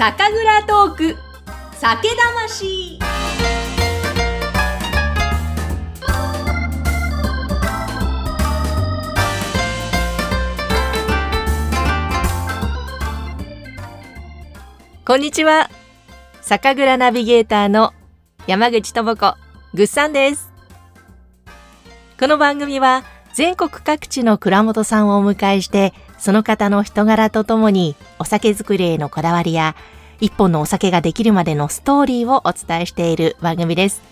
[0.00, 1.16] 酒蔵トーク。
[1.74, 2.98] 酒魂。
[15.04, 15.68] こんにちは。
[16.40, 17.92] 酒蔵ナビゲーターの
[18.46, 19.34] 山口智子
[19.74, 20.50] ぐっさんです。
[22.18, 23.04] この番組は
[23.34, 29.74] 全国各地の蔵元さんをお迎えしてその方の人柄とともにお酒作りへのこだわりや
[30.20, 34.02] 一本のお酒ができるまでのストーリーをお伝えしている番組です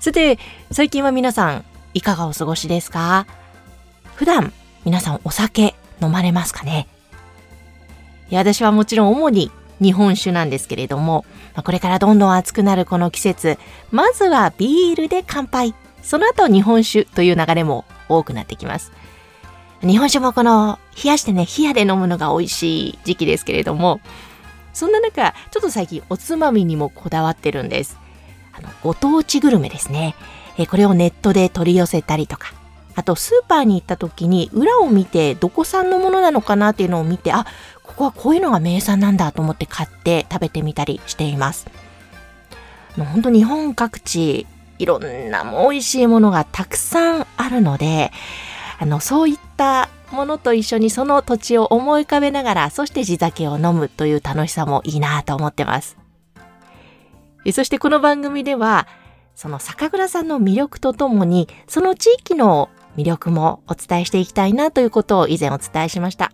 [0.00, 0.38] さて
[0.70, 3.26] 最近は皆さんいかがお過ごしですか？
[4.14, 4.52] 普段
[4.84, 6.88] 皆さんお酒飲まれますかね？
[8.30, 11.26] いや私はもちろん主に日本酒なんですけれども、
[11.62, 13.58] これからどんどん暑くなるこの季節、
[13.90, 15.74] まずはビールで乾杯。
[16.02, 18.90] その後日本酒という流れも多くなってきます。
[19.82, 24.00] 日本酒もこの冷やしてね、冷やで飲むのが美味しい時期ですけれども、
[24.72, 27.98] そんな中、ちょっと最近おつまみにもこだわってるんです。
[28.52, 30.14] あの、ご当地グルメですね。
[30.56, 32.52] えこれをネットで取り寄せたりとか、
[32.94, 37.46] あとスーパーに行った時に裏を見てどこ産のものなのかなっていうのを見て、あ、
[37.82, 41.66] ここはこういうのが名産なんだと思って買って食べてみたりしています。
[42.96, 44.46] 本当日本各地
[44.78, 48.12] いろんなも美味しいものがたくさんあるので、
[48.78, 55.96] あの、そういったものと一緒にその土地を思い浮かべながら、そして地酒を飲むという楽しさもいいなと思ってます。
[57.52, 58.88] そしてこの番組では、
[59.36, 66.32] その酒蔵さんの魅力とともに、その地域の魅力もお伝えしていきたいなということを以前お伝えしました。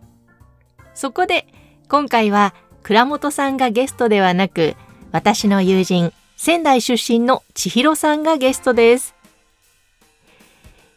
[0.94, 1.46] そこで、
[1.88, 4.74] 今回は倉本さんがゲストではなく、
[5.12, 9.17] 私の友人、仙台出身の千尋さんがゲストです。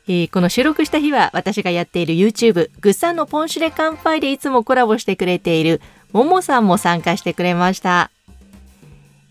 [0.07, 8.11] えー、この収録した日は私がやっている YouTube、ぐっさんのポンシュレ乾杯でいつもコラボしてくれているももさんも参加してくれました。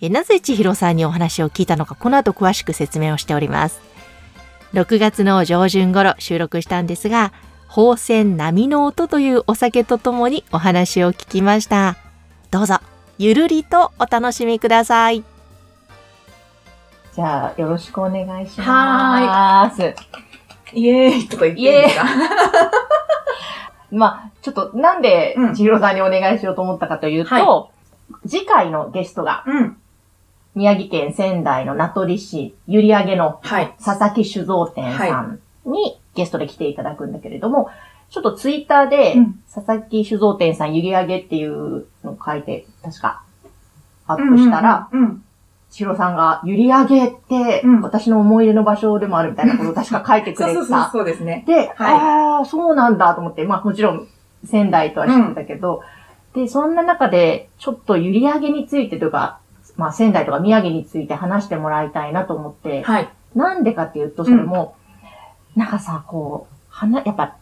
[0.00, 3.80] えー、なぜ千尋さんにお話を聞いたのか、この後詳しく説明をしております。
[4.72, 7.33] 6月の上旬頃収録したんですが、
[7.68, 11.96] 宝泉波の音というお酒とともにお話を聞きました。
[12.50, 12.78] どうぞ、
[13.18, 15.22] ゆるりとお楽しみください。
[17.14, 19.95] じゃあ、よろしくお願いします。
[20.73, 22.05] イエーイとか言っていいですか
[23.91, 27.70] まあ、ちょっとなんで千尋さんにお願いしようと思ったかというと、は
[28.25, 29.77] い、次回のゲストが、うん、
[30.55, 37.70] 宮城県仙台の名取市閖上の佐々木酒造店さんにゲストで来ていただくんだけれども、
[38.11, 39.14] ちょっとツイッターで、
[39.52, 43.23] 佐々木酒造店さん、ゆり上げっていうのを書いて、確か、
[44.07, 44.89] アップしたら、
[45.70, 50.61] シロさんが、ゆり上げって、私の思い出の場所でもあるみたいなことを確か書いてくれてた。
[50.61, 51.45] そうそうそうですね。
[51.47, 54.08] で、はい、ああ、そうなんだと思って、まあもちろん
[54.45, 55.83] 仙台とは知ってたけど、
[56.35, 59.39] うん、で、そんな中で、ちょっとゆり上げについてとか、
[59.77, 63.08] まあ仙台とか宮城について話してもらいたいなと思って、はい。
[63.35, 64.75] なんでかっていうと、それも、
[65.55, 67.37] なんかさ、こう、はな、やっぱ、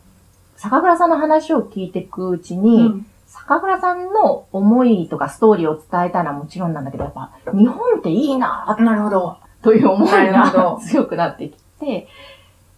[0.56, 3.06] 酒蔵さんの話を聞いていくうちに、うん、
[3.48, 9.38] 酒蔵さんの思いとかストーリーを伝えたのはもちろんなんだけど、やっぱ、日本っていいななるほど。
[9.62, 12.09] という思いが強くなってきて、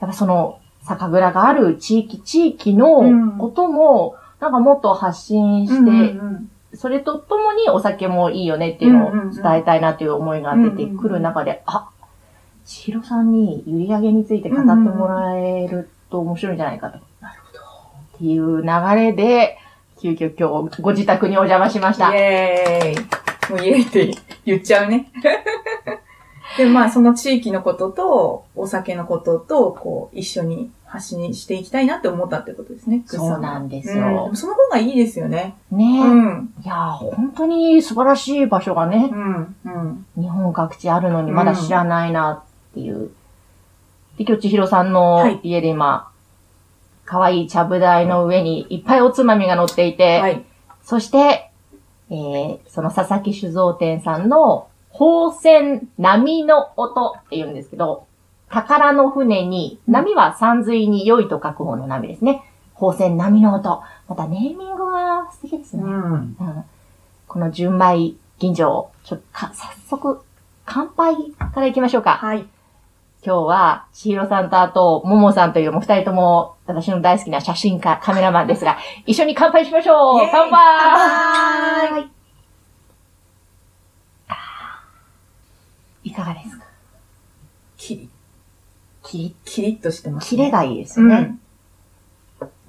[0.00, 3.02] やっぱその、酒蔵がある地域、地域の
[3.38, 6.20] ことも、なんかもっと発信して、
[6.76, 11.90] それとともにお酒もいいよねっていうのを伝えたいなという思いが出てくる中で、あ、
[12.64, 17.00] 千尋さんに閖上について語ってもらえると面白いんじゃないかと。
[17.20, 17.60] なるほど。
[18.16, 19.58] っていう流れで、
[20.00, 22.08] 急遽今日ご自宅にお邪魔しました。
[22.14, 23.52] イェーイ。
[23.52, 24.14] もうイェーイって
[24.46, 25.12] 言っちゃうね。
[26.56, 33.02] で、まあその地域のことと、お酒のことと、こう、一緒に発信していきたいなって思ったってことですね。
[33.04, 34.28] そうなんですよ。
[34.30, 35.54] うん、その方がいいですよね。
[35.70, 36.02] ねえ。
[36.02, 36.54] うん。
[36.64, 39.56] いや本当に素晴らしい場所がね、うん。
[39.64, 40.06] うん。
[40.16, 43.10] 日本各地あるのにまだ知らないなっていう。
[44.16, 46.09] で、今日千尋さんの家で今、
[47.10, 50.44] 可、愛、い、いちゃぶ台の上にいっぱいおつまみが乗っていて、はい、
[50.84, 51.50] そして、
[52.08, 58.06] えー、その佐々木酒造店さんの宝泉波の音って言うんですけど、
[58.48, 62.42] 宝の船に、波は山水に良いと書く方の波ですね。
[62.74, 63.82] 宝泉波の音。
[64.08, 65.82] またネーミングが素敵ですね。
[65.82, 66.36] うん、うん、
[67.26, 69.52] この純米吟醸、ちょっと早
[69.88, 70.20] 速、
[70.64, 72.12] 乾杯から行きましょうか。
[72.12, 72.46] はい。
[73.22, 80.58] 今日は、しひろさんとあと、ももさんというも二人とも私の大好きな写真家、カメラマンですが、一緒に乾杯しましょう乾杯
[81.90, 82.10] 乾杯
[86.02, 86.64] いかがですか？
[87.76, 88.08] キリ。
[89.04, 90.30] キリッ、キリッとしてます、ね。
[90.30, 91.14] キレがいいですね。
[91.14, 91.40] うん、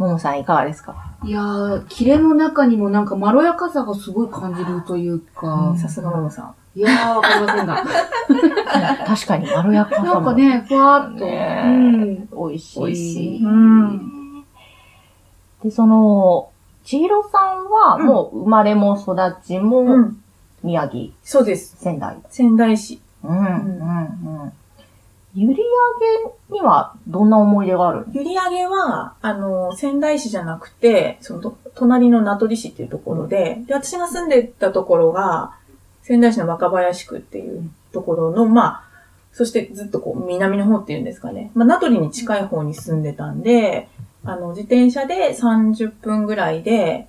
[0.02, 0.96] ももさんいかがですか？
[1.24, 5.76] いやー、キレの中にもなんかまろやかさがすごい感じるというか。
[5.78, 6.56] さすがももさん。
[6.74, 7.84] いやー、わかりませんが。
[9.06, 10.08] 確かにまろやかさも。
[10.08, 11.26] なんかね、ふわーっと。
[11.26, 11.70] ねう
[12.46, 12.50] ん。
[12.50, 12.80] 美味しい。
[12.86, 14.46] 美味しいうん。
[15.64, 16.50] で、その、
[16.84, 19.16] 千尋さんはもう生まれも育
[19.46, 20.18] ちうもん。
[20.64, 21.76] 宮城、そうです。
[21.78, 22.18] 仙台。
[22.30, 23.00] 仙台市。
[23.24, 24.54] うん、うん、うん。
[25.34, 35.56] ゆりあげにはどんな思い出がある閖上は、あの、仙台市じゃなくて、その、隣の名取市っていうところで、で、私が住んでたところが、
[36.02, 38.84] 仙台市の若林区っていうところの、まあ、
[39.32, 41.52] そしてずっとこう、南の方っていうんですかね。
[41.54, 43.88] まあ、名取に近い方に住んでたんで、
[44.26, 47.08] あの、自転車で30分ぐらいで、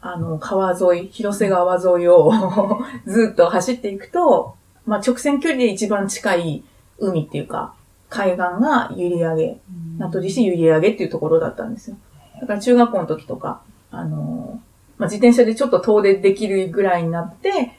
[0.00, 2.32] あの、川沿い、広瀬川沿いを
[3.06, 4.54] ずっと走っていくと、
[4.86, 6.64] まあ、直線距離で一番近い
[6.98, 7.74] 海っていうか、
[8.08, 9.60] 海岸が閖上
[9.98, 11.96] 名取市閖上っていうところだったんですよ。
[12.40, 13.60] だから中学校の時とか、
[13.90, 17.72] あのーまあ、自転車でちょっと遠出できるぐらいになって、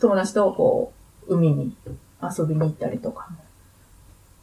[0.00, 0.92] 友達とこ
[1.28, 1.74] う、海に
[2.22, 3.36] 遊びに行ったりとか、っ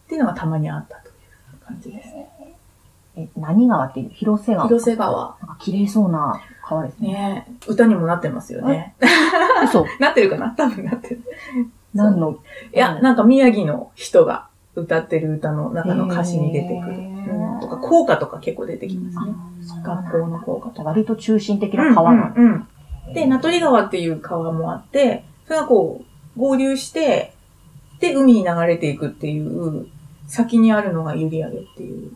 [0.10, 2.30] ていうのがたまにあったという感じですね。
[3.16, 4.10] え、何川っていう？
[4.10, 4.68] 広瀬川。
[4.68, 5.36] 広瀬川。
[5.42, 7.10] なんか綺麗そうな川ですね。
[7.10, 8.96] ねえ歌にもなってますよね。
[9.64, 9.86] 嘘。
[10.00, 10.52] なってるかな？
[10.52, 11.22] 多分なってる。
[11.94, 12.40] 何の
[12.74, 16.98] いや、なんか宮城の人が歌ってる歌の中の歌詞に出てくる。
[16.98, 19.34] うん、とか、校歌とか結構出てきますね。
[19.84, 20.90] 学校の校歌とか。
[20.90, 22.34] 割と中心的な川な。
[22.36, 22.68] うんうんうん
[23.14, 26.04] で、名取川っていう川もあって、それがこ
[26.38, 27.34] う、合流して、
[28.00, 29.88] で、海に流れていくっていう、
[30.28, 32.12] 先にあるのが閖上っていう。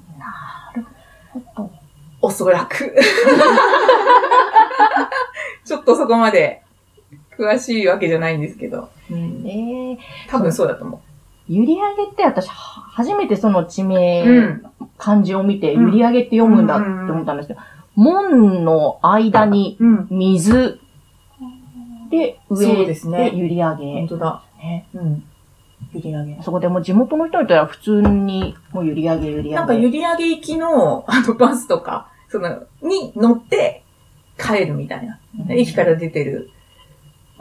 [2.21, 2.95] おそらく。
[5.65, 6.62] ちょっとそこまで
[7.37, 8.89] 詳しいわけじゃないんですけど。
[9.11, 9.97] うんえー、
[10.29, 11.01] 多分そうだと思
[11.47, 13.85] ゆりあげって私、は初めてその地う。
[13.85, 14.63] 名、うん。
[14.97, 17.59] 漢字を見て、うんゆりあげって読むんだって思ったんですけど、
[17.95, 20.07] 門の間にうん。
[20.09, 20.79] 水
[22.09, 24.07] で、上ですねでゆりあ本げ。
[24.07, 24.43] 当だ。
[24.57, 25.23] ねうん。
[25.93, 26.43] 閖上。
[26.43, 29.87] そこでもう地元の人にとは普通に、もうゆりあげゆりなんか、あげ。
[29.87, 33.83] 閖上行きの、あの、バスとか、その、に乗って
[34.37, 35.19] 帰るみたいな。
[35.49, 36.51] 駅から出てる、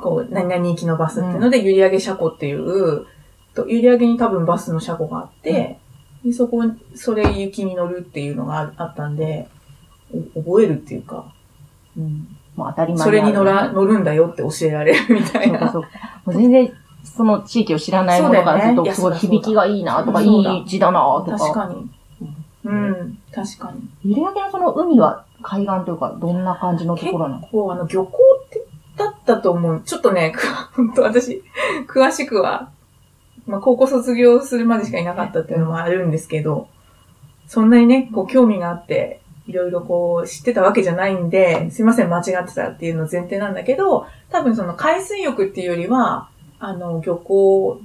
[0.02, 3.06] こう、何々行きのバスっていうので、閖上車庫っていう、
[3.54, 5.78] と閖上に多分バスの車庫があって、
[6.25, 6.62] でそこ、
[6.94, 9.49] それ行きに乗るっていうのがああったんで、
[10.34, 11.32] お覚えるっていうか、
[11.96, 15.58] うん、もう当たり前それに乗らら、乗るんだよって教えられるみたいな。
[15.58, 15.88] そうかそうか。
[16.26, 16.72] もう全然、
[17.04, 21.38] その地域を知らないものからすると、ねすごい響きがいいなとか、いい字だなとか。
[21.38, 21.90] 確かに。
[22.64, 23.81] うん、確かに。
[24.04, 27.49] ゆりあげのその海は海岸というか、どんな感じのところなの？
[27.49, 28.62] こう、あの、漁港って、
[28.96, 29.82] だったと思う。
[29.84, 31.42] ちょっとね、く 本当私、
[31.88, 32.70] 詳しくは、
[33.46, 36.68] まあ、高校卒業するまでしかいなかったっていうのもあるんですけど、
[37.46, 46.28] そんなにね、こう、興味があって、いろいろこう、知ってたわけじゃないんで、すいません、間違ってたっていうの前提なんだけど、多分その海水浴っていうよりは、
[46.60, 47.80] あの、漁港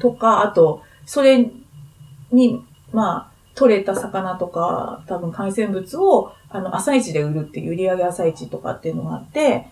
[0.00, 1.50] とか、あと、それ
[2.32, 9.68] に、まあ、取れた魚とか、多分海鮮物を、あの、朝市で売るっていう、売り上げ朝市とかっていうのがあって、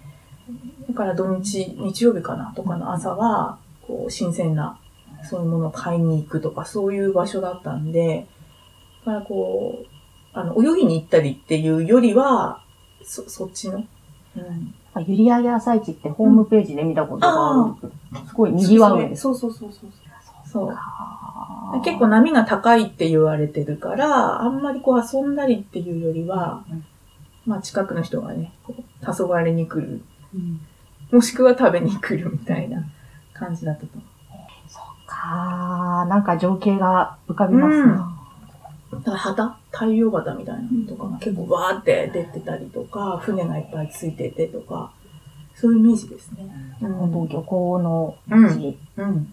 [0.88, 4.78] だから土日、日曜日かなとかの朝は、こう、新鮮な、
[5.24, 8.26] そういうものを買いに行くとか、そういう場所だったんで、
[9.04, 9.86] だからこう、
[10.32, 12.62] あの、泳ぎに行ったりっていうよりは、
[13.04, 13.84] そ、そっちの、
[14.36, 14.74] うん。
[15.06, 17.92] ゆりあげ朝市ってホームページで見たことがある
[18.28, 19.22] すごい賑わうんです。
[19.22, 19.90] そうそうそうそう。
[20.46, 21.80] そう。
[21.82, 26.84] 結構波が高いって言われてるから、あんまりこう遊んだりっていうよりは、うん
[27.44, 30.02] まあ近くの人がね、こう黄昏に来る。
[31.10, 32.84] もしくは食べに来るみたいな
[33.34, 34.02] 感じだったと思
[35.22, 38.18] かーなんか情景が浮かびますな。
[38.90, 38.96] う。
[38.96, 44.92] だから旗太陽旗みたいなのとかが結構わーって出てたりとか、船がいっぱいついててとか、
[45.54, 46.76] そういうイメージですね。
[46.80, 49.32] 本当漁港のうん地、うん。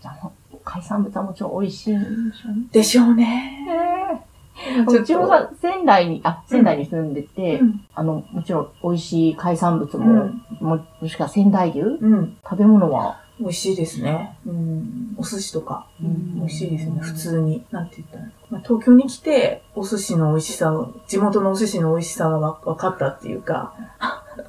[0.00, 0.30] じゃあ
[0.64, 2.02] 海産物はもちろん美味しいんで
[2.34, 2.66] しょうね。
[2.72, 4.26] でしょうね。
[4.88, 7.84] うちもさ、仙台に、あ、仙台に住んでて、うん。
[7.94, 10.46] あの、もちろん美味しい海産物うも、ん。
[10.60, 11.80] ももしくは仙台牛？
[11.80, 12.36] うん。
[12.42, 14.38] 食べ物は、美味しいですね。
[14.46, 15.14] うん。
[15.18, 15.86] お寿司とか。
[16.02, 17.64] うん美味しいですよね、普通に。
[17.70, 18.24] なんて言ったら。
[18.50, 23.74] まあ、東京に来て、お寿司の美味しさを、地元のお寿司の美味しさがわ分かったっていうか。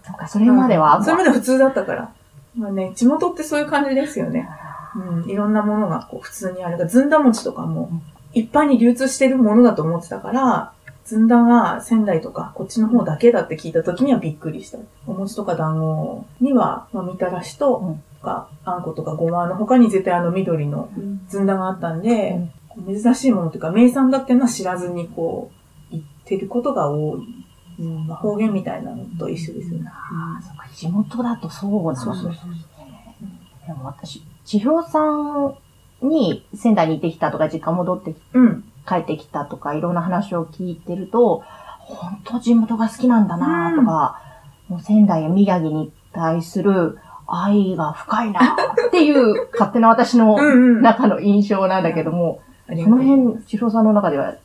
[0.05, 2.11] そうか、それまでは、それまで普通だったから。
[2.55, 4.49] まあね、地元ってそういう感じですよね。
[4.95, 5.29] うん。
[5.29, 6.87] いろんなものがこう普通にある。
[6.87, 7.91] ずんだ餅とかも、
[8.33, 10.73] 一般に流通してるものだと思ってたから、
[11.05, 14.77] ずんだが仙台とかこっちの方だけだって聞いた時にはびっくりした。
[15.05, 20.89] お餅とか団子には、まあ、みたらしうとん、か、あんことかごまの他に絶対あの緑の
[21.29, 22.49] ずんだがあったんで、
[22.85, 25.51] 珍しいものというか、名産だっていうのは知らずにこ
[25.91, 27.43] う、行ってることが多い。
[27.79, 29.87] うんまあ、方言みたいなのと一緒ですよね。
[29.87, 32.13] ああ、そっか、地元だとそうなんですね。
[32.15, 35.55] そうそうそうでも私、千尋さん
[36.01, 38.63] に仙台に行ってきたとか、実家戻ってきうん。
[38.87, 41.43] 帰ってきたとか、いろんな話を聞いてると、
[41.79, 44.21] 本当地元が好きなんだなとか、
[44.69, 48.55] もう仙台や宮城に対する愛が深いな
[48.87, 50.81] っていう勝手な私のうんうん。
[50.81, 54.35] 中の印象なんだけども、ありがとうその辺、千尋さんの中では、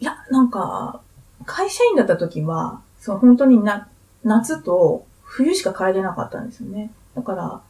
[0.00, 1.00] いや、なんか、
[1.44, 3.88] 会社員だった時は、その本当にな、
[4.24, 6.90] 夏と冬しか帰れなかったんですよね。
[7.14, 7.60] だから、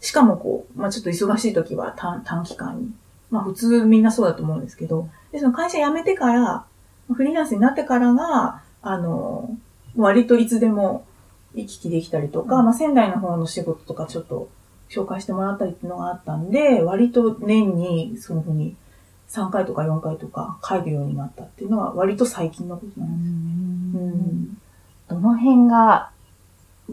[0.00, 2.90] しかもこう、まあちょっと忙しい時は短短期間に。
[3.30, 6.64] まあ普通みんなそうだと思うんですけど、で、その会社辞めてから、
[7.12, 9.56] フリーランスになってからが、あの、
[9.96, 11.04] 割といつでも
[11.54, 14.48] 行き来できたりとか、まあ仙台の方の仕事とかちょっと
[14.88, 18.76] 紹介してもらったりっていうのがあったんで、割と年にそういうふうに
[19.28, 24.02] 3回とか4回とか帰るようになったっていうのは割と最近のことなんです。
[24.02, 24.58] うん。
[25.08, 26.10] どの辺が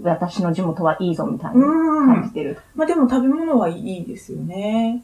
[0.01, 2.59] 私の地元はいいぞみたいに感じてる。
[2.75, 5.03] まあでも食べ物はいいですよね。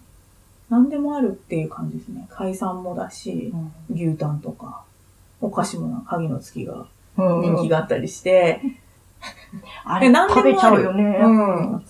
[0.70, 2.28] 何でもあるっていう感じですね。
[2.30, 3.54] 海産もだし、
[3.94, 4.84] 牛タンとか、
[5.42, 6.86] お菓子もな、鍵の月が
[7.18, 8.62] うん人気があったりして、
[9.84, 11.04] あれえ何でもある食べちゃうよね。
[11.22, 11.84] うん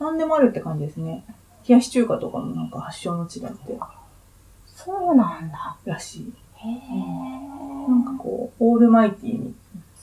[0.00, 1.24] 何でもあるって感じですね。
[1.68, 3.78] 冷やし中華とかもなんか発祥の地だって、
[4.66, 5.76] そうなんだ。
[5.84, 6.32] らしい。
[6.56, 7.88] へえ。
[7.88, 9.54] なんかこう、オールマイティに。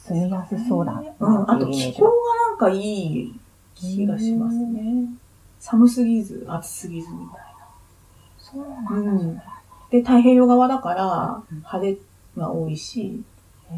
[0.10, 1.52] 住みやすそうだううん。
[1.52, 2.12] あと気候が
[2.50, 3.34] なんかいい
[3.76, 5.08] 気がしますね。
[5.60, 7.42] 寒すぎず、暑すぎずみたい
[8.38, 8.82] そうな。
[8.92, 9.12] なんだ。
[9.12, 9.42] うん。
[9.92, 11.98] で、太平洋側だから、晴れ
[12.38, 13.24] が多いし、
[13.72, 13.76] へ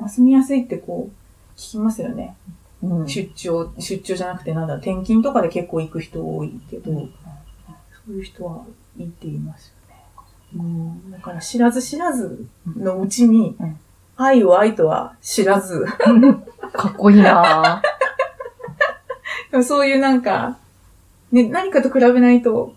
[0.00, 2.36] まあ住みやすいってこう、聞きますよね。
[2.48, 2.86] え。
[2.86, 7.00] うん出張、出張じゃなくてなんだ、転勤とかで結構行く人多いけど、そ
[8.08, 8.64] ういう人は
[8.98, 10.02] いて言いますよね。
[10.56, 11.10] うん。
[11.10, 13.78] だから知らず知らずのうちにうん、
[14.16, 15.84] 愛を愛とは知らず、
[16.72, 17.82] かっこいいなぁ。
[19.50, 20.58] でもそういうなんか、
[21.30, 22.74] ね、何かと比べないと、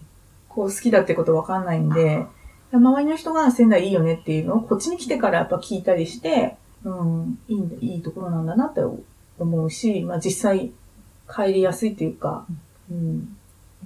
[0.50, 2.25] こう好きだってことわかんないんで、
[2.72, 8.82] 周りの人が仙台いいよねっていうのをこっちに来てからやっぱ聞いたりして、うん、いいんだ、いいところなんだなって
[9.39, 10.72] 思うし、まあ実際
[11.30, 12.46] 帰りやすいっていうか、
[12.89, 13.38] うん、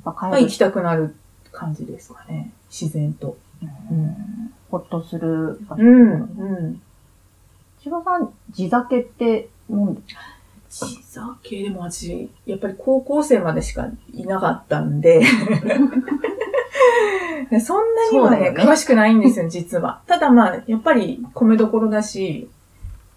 [0.06, 1.16] やっぱまあ帰る行きたくなる
[1.52, 2.52] 感じですかね。
[2.70, 3.38] 自然と。
[3.62, 4.54] うん。
[4.70, 5.60] ほっとする。
[5.70, 6.12] うん。
[6.12, 6.82] うん。
[7.84, 10.02] 千葉さん、地酒って飲んで
[10.70, 15.22] 地酒でも私、やっぱり高校生までしかいなかったんで、
[17.62, 20.02] そんなにはねね詳しくないんですよ、実は。
[20.06, 22.50] ただまあ、やっぱり米どころだし、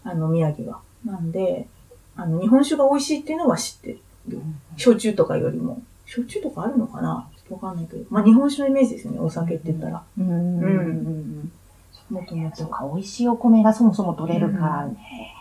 [0.05, 0.81] あの、宮城は。
[1.05, 1.69] なんで、
[2.17, 4.41] あの、日本酒が美味しいっていうのは知ってる。
[4.77, 5.83] 焼酎とかよりも。
[6.07, 7.29] 焼酎とかあるのかな？
[7.37, 8.05] ちょっとわかんないけど。
[8.09, 10.03] まあ、日本酒のイメージですよね、お酒って言ったら。
[10.19, 11.53] うんうん
[12.13, 12.91] もともと。
[12.95, 15.35] 美味しいお米がそもそも取れるからね。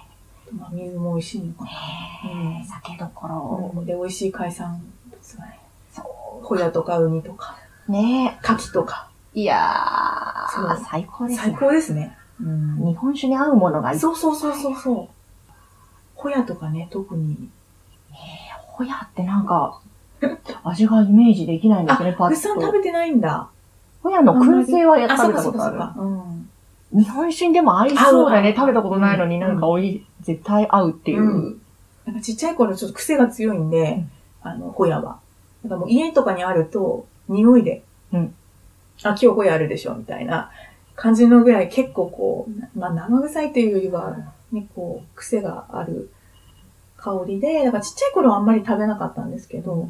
[0.57, 1.69] まあ、水も美味しいのかな。
[1.69, 3.27] へー酒どこ
[3.75, 3.83] ろ。
[3.85, 5.59] で、美味しい海産物がね。
[5.93, 7.55] そホヤとかウニとか、
[7.87, 7.91] う。
[7.91, 9.09] ね牡蠣とか。
[9.35, 9.39] え。
[9.41, 9.57] いや
[10.53, 11.57] そうー、最高です最ね。
[11.59, 12.17] 高ですね。
[12.41, 13.99] うん日本酒に合うものがいい。
[13.99, 15.07] そうそうそうそうそう。
[16.15, 17.49] ホヤとかね、特に。
[18.67, 19.79] ホヤってなんか、
[20.63, 22.71] 味がイメージできないんですよね、パグッさん食。
[22.73, 23.49] べてないんだ。
[24.03, 25.93] ホヤの燻製はやっあ、食そうかそうかそうべたことある。
[25.95, 26.01] か。
[26.01, 26.40] うん。
[26.93, 28.53] 日本酒にでも合いそうだね。
[28.55, 31.21] 食べたことないのにうんなんかおい、絶対合うっていう。
[31.21, 31.61] うん
[32.05, 34.11] なんかちっちゃい頃ちょっと癖が強いんで、うん
[34.43, 35.19] あの、ホヤは。
[35.63, 38.35] だからもう家とかにあると、匂いで、うん
[39.03, 40.51] あ、今日ホヤあるでしょ、みたいな
[40.95, 44.17] 感じのぐらい結構こう、なまあ生臭いというよりは、
[44.51, 46.11] ね、こう、癖がある
[46.97, 49.89] 香りで、だからちっちゃい頃はあんまり食べなかったんですけど、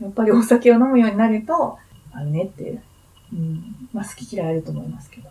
[0.00, 1.78] やっぱりお酒を飲むようになると、
[2.12, 2.80] あるねって、
[3.32, 5.30] うん、まあ好き嫌いあると思いますけど。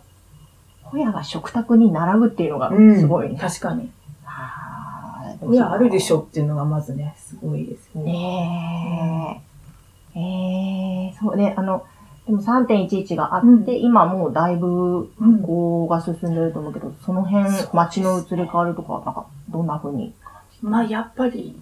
[0.90, 3.38] ホヤが食卓に並ぶっていうのがすごいね。
[3.40, 3.90] 確かに。
[5.40, 8.12] ホヤあるでしょっていうのがまずね、すごいですよね。
[8.12, 9.42] ね
[10.16, 10.18] え。
[10.18, 11.84] ええそうね、あの、
[12.26, 20.12] でも3.11があって、うん今もうだいぶうん復興が進んでると思うけど、その辺、街の移り変わりとか、なんか、どんな風に？
[20.60, 21.60] まあやっぱり、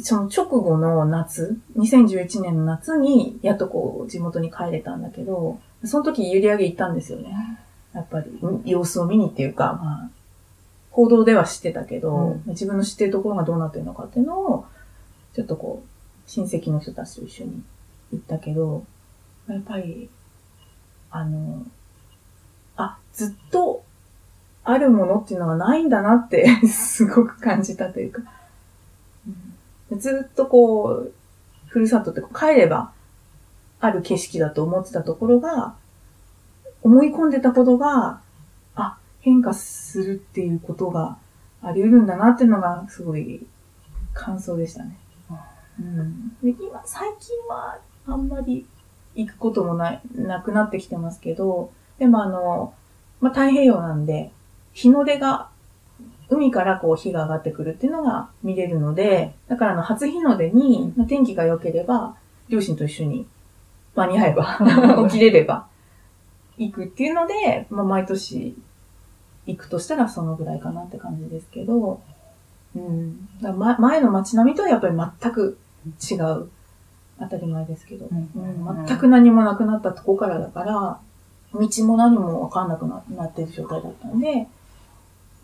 [0.00, 7.58] その直後の夏、2011年の夏に、やっとこう、地元に帰れたんだけど、その時閖上行ったんですよね。
[7.98, 8.62] やっぱり、うん。
[8.64, 10.10] 様子を見にっていうか、まあ、
[10.92, 12.42] 報道では知ってたけど、うん。
[12.46, 14.66] 自分の知ってるところがどうなってるのかっていうのを、
[15.34, 17.62] ちょっとこう、親戚の人たちと一緒に
[18.12, 18.84] 行ったけど、
[19.48, 20.08] やっぱり、
[21.10, 21.66] あの、
[22.76, 23.82] あ、ずっと
[24.62, 28.22] あるものっていうのがないんだなって すごく感じたというか、
[29.90, 29.98] うん。
[29.98, 31.12] ずっとこう、
[31.66, 32.92] ふるさとって帰れば
[33.80, 35.74] ある景色だと思ってたところが、
[36.82, 38.20] 思い込んでたことが、
[38.74, 41.18] あ、変化するっていうことが
[41.62, 43.46] あり得るんだなっていうのがすごい
[44.14, 44.96] 感想でしたね。
[45.80, 48.66] うん、で今、最近はあんまり
[49.14, 52.74] 行くこともない、なくなってきてますけど、でもあの、
[53.20, 54.32] まあ、太平洋なんで、
[54.72, 55.48] 日の出が、
[56.30, 62.16] 海からこう日が上がってくるっていうのが見れるので、だからあの、初日の出に、まあ、天気が良ければ、
[62.48, 63.26] 両親と一緒に
[63.94, 64.58] 間に合えば、
[65.08, 65.67] 起きれれば、
[66.58, 68.56] 行くっていうので、まあ、毎年
[69.46, 72.00] 行くとしたらそのぐらいかなって感じですけど、
[72.76, 73.28] うん。
[73.40, 75.58] だま、前の街並みとはやっぱり全く
[76.10, 76.48] 違う。
[77.20, 81.00] 当たり前ですけど、うん、全く何もなくなったとこからだから、
[81.52, 84.46] 道も何もわかんなくなってる状態だったんで、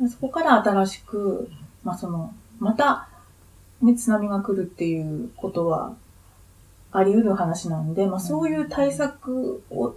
[0.09, 1.50] そこから新しく、
[1.83, 3.09] まあその、また、
[3.83, 5.94] ね、津波が来るっていうことは
[6.92, 9.94] あり得る話なんで、まあそういう対策を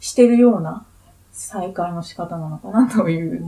[0.00, 0.84] してるような
[1.30, 3.42] 再開の仕方なのかなという、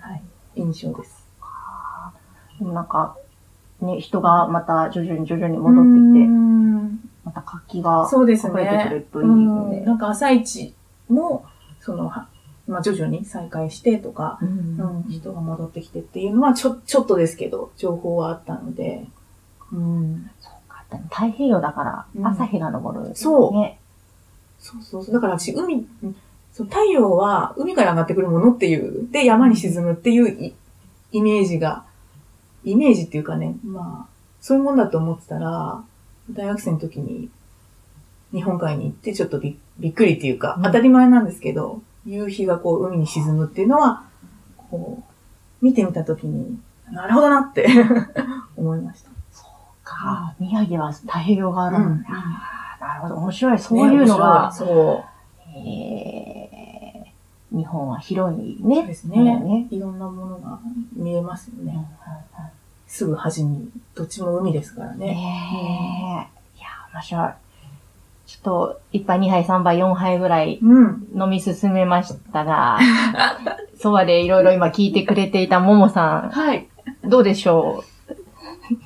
[0.00, 0.22] はい、
[0.56, 1.24] 印象です。
[2.58, 3.16] でもなんか、
[3.80, 9.80] ね、人がまた徐々に徐々に戻ってきて、また活気が増えてくるといいよね。
[9.80, 10.74] ねなんか朝一
[11.08, 11.44] も、
[11.80, 12.04] その、
[12.66, 19.06] まあ徐々に再開してとか、うん、人が戻ってきてっていうのはちょ、ちょっとですけど、情報はあったので、
[19.72, 20.30] うん。
[20.40, 20.84] そうか。
[21.10, 23.83] 太平洋だから朝日が昇る、ね、そう。
[24.64, 25.14] そうそうそう。
[25.14, 25.86] だから私、海、
[26.54, 30.54] そう太陽は海から上がってくるものっていう、で山に沈むっていう
[31.12, 31.84] イメージが
[32.64, 35.84] イメージっていうかね、まあ、そういうもんだと思ってたら、
[36.30, 37.28] 大学生の時に
[38.32, 44.04] 日本海に行ってちょっとびびっくりっていうか、当たり前なんですけど、夕日がこう海に沈むっていうのは、
[44.70, 45.02] こ
[45.62, 46.58] う、見てみた時に、
[46.90, 47.66] なるほどなって
[48.56, 49.10] 思いました。
[49.32, 49.50] そう
[49.84, 50.34] か。
[50.38, 52.02] 宮城は太平洋があるんだ、うん、
[52.86, 53.14] なるほど。
[53.16, 53.58] 面白い。
[53.58, 54.50] そういうのが。
[54.52, 55.58] ね、そう。
[55.58, 58.76] えー、日本は広いね。
[58.76, 59.22] そうですね。
[59.40, 60.58] ねいろんなものが
[60.94, 61.62] 見えますよね。
[61.62, 61.84] うんうんうん
[62.94, 65.06] すぐ端に、どっちも海ですからね。
[65.08, 66.58] ねえ。
[66.58, 67.30] いや、面白い。
[68.24, 76.30] ちょっと、1杯、2杯、3杯、4杯ぐらい飲み進めましたが、うん、そばでいろいろ今聞いてくれていたももさん。
[76.30, 76.68] はい。
[77.02, 77.82] どうでしょ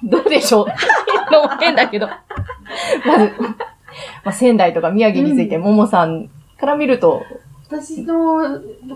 [0.03, 0.09] う？
[0.09, 0.66] どうでしょう？
[1.61, 2.07] 変だけど。
[2.07, 3.33] まず、
[4.25, 7.23] まあ、仙台とか宮城についてももさんから見ると、
[7.69, 8.43] 私の、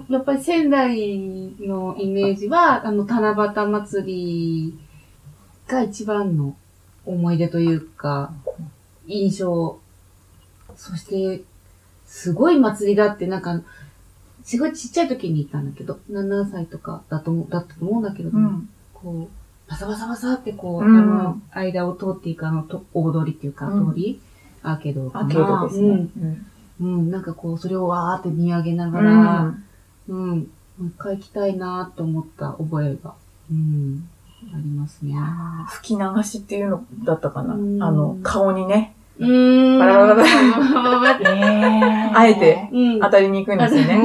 [0.08, 4.78] やっぱり仙台のイメージは、あの、七夕祭り
[5.68, 6.56] が一番の
[7.04, 8.32] 思い出というか、
[9.06, 9.78] 印象。
[10.74, 11.42] そして、
[12.06, 13.60] すごい祭りだって、なんか、
[14.42, 24.20] すごいちっちゃい時に行ったんだけど、7歳とかだと、だったと思うんだけど、うん、こう、バサバサバサってこう、うん、あの、間を通っていくあの、大通りっていうか、通り、うん、
[24.62, 26.08] アーケードアーケードですね。
[26.80, 29.54] うん、うん、なんかこう、それをわーって見上げながら、
[30.08, 30.38] うん、
[30.78, 33.14] もう一回行きたいなと思った覚えが、
[33.50, 34.08] うん、
[34.52, 35.14] ありますね。
[35.68, 37.54] 吹き流しっていうのだったかな。
[37.54, 37.56] あ
[37.90, 38.94] の、顔にね。
[39.18, 39.78] うん。
[39.78, 40.28] バラバラバラ。
[42.18, 42.68] あえて
[43.00, 44.02] 当たりに行くんですよね。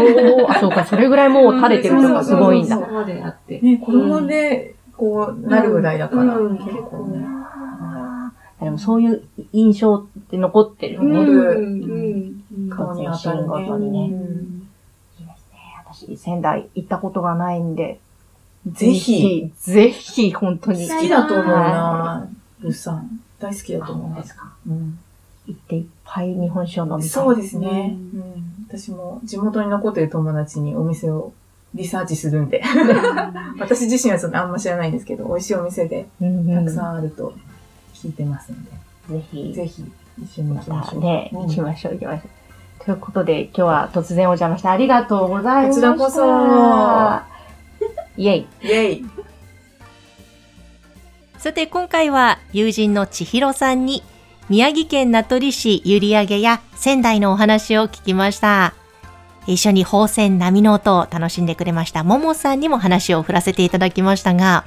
[0.48, 2.76] あ、そうか、それぐらいもう垂れてるとかすごいんだ。
[2.76, 3.60] そこまであって。
[3.62, 6.24] ね、子供で、こう、なるぐらいだから。
[6.24, 7.37] 結構ね。
[8.60, 11.04] でもそういう印象って残ってる。
[11.04, 12.34] 残る。
[12.70, 14.00] 顔に当たるごとにね。
[15.20, 15.60] いいですね。
[15.86, 17.76] 私、仙台行ったことがないん。
[17.76, 18.00] で、
[18.66, 20.90] ぜひ、ぜひ、本当に。
[20.90, 22.28] 好きだと思うな
[22.60, 23.22] ルさん。
[23.40, 24.16] 大好きだと思うん。
[24.16, 24.52] ですか。
[24.68, 25.00] うん。
[25.46, 27.10] 行っていっぱい日本酒を飲みたい。
[27.10, 27.96] そうですね。
[27.96, 28.66] うん。
[28.68, 31.32] 私も地元に残ってる友達にお店を
[31.76, 32.50] リサーチするん。
[32.50, 32.64] で。
[33.60, 34.52] 私自身はちょっとあん。
[34.52, 34.92] ま知らないん。
[34.92, 36.96] ですけど、美味しいお店でたくさん。
[36.96, 37.34] あると
[38.04, 39.20] 聞いてますので。
[39.20, 39.54] ぜひ。
[39.54, 39.84] ぜひ、
[40.22, 41.02] 一緒に行きましょう。
[41.02, 42.28] ね、行きましょう、行きましょ
[42.82, 42.86] う。
[42.86, 45.94] ということで、今日は突然お邪魔してありがとうございました。
[45.94, 46.22] こちらこそ。
[48.18, 48.48] イェイ。
[48.62, 49.06] イェイ。
[51.38, 54.04] さて今回は友人の千尋さんに
[54.50, 58.74] 宮城県名取市閖上や仙台のお話を聞きました。
[59.46, 64.66] 一緒に宝泉波の音を楽しんでくれましたももさんにも話を振らせていただきましたが、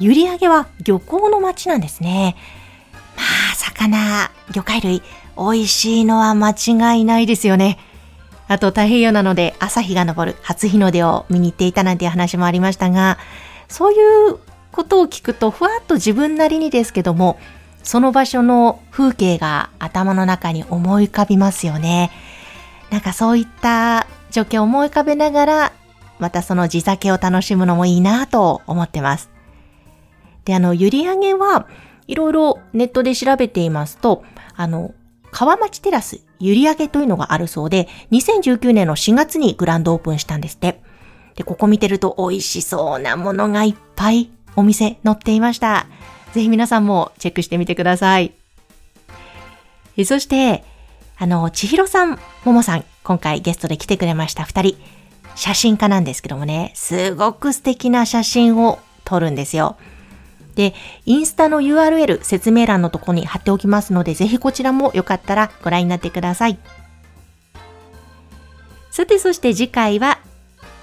[0.00, 2.36] 閖上は漁港の町なんですね。
[3.16, 5.02] まあ、魚、魚介類、
[5.36, 7.78] 美味しいのは間違いないですよね。
[8.46, 13.18] あと太平洋なので朝日が昇る初日の出を見に行っていたなんていう話もありましたが、
[13.68, 13.96] そうい
[14.30, 14.38] う
[14.72, 17.38] ことを聞くとふわっと自分なりにですけども、
[17.82, 22.10] その場所の風景が頭の中に思い浮かびますよね。
[22.90, 25.72] なんかそういった状況を思い浮かべながら、
[26.18, 29.33] またその地酒を楽しむのもいいなと思ってます。
[30.44, 31.66] で、あの、ゆりあげは
[32.06, 34.94] いろいろネットで調べていますと、あの、
[35.30, 40.80] 川町テラス閖上というのがあるそうで、2019年の4月にグランドオープンしたんですって。
[41.34, 45.86] で、ここ見てると美味しそうなものがいっぱいお店載っていました。
[46.32, 48.32] ぜひ皆さんもチェックしてみてください。
[49.96, 50.64] えそして、
[51.16, 54.76] あの、千尋さん、ももさん、今回ゲストで来てくれました二人、
[55.36, 59.76] 写真家なんですけどもね、すごく素敵な写真を撮るんですよ。
[60.54, 60.74] で、
[61.06, 66.58] インスタの URL 説明欄のとこに貼っておきますので、ぜひこちらもよかったらご覧になってください。
[68.90, 70.18] さて、そして次回は、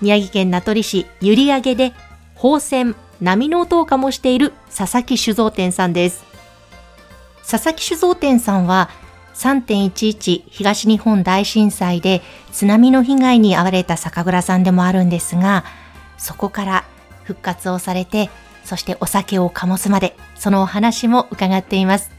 [0.01, 1.93] 宮城県名取市閖上で、
[2.36, 6.23] 宝泉波の音を醸している佐々木酒造店さんです。
[7.49, 8.89] 佐々木酒造店さんは、
[9.36, 15.63] 3.11東日本大震災で津波の被害に遭われた酒蔵さんでもあるんですが、
[16.17, 16.84] そこから
[17.23, 18.29] 復活をされて、
[18.63, 22.12] そしてお酒を醸すまで、そのお話も伺っています。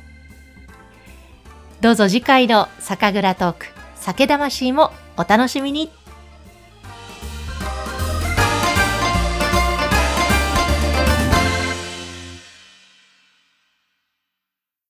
[1.81, 5.91] どうぞ次回の酒蔵トーク、酒魂もお楽しみに。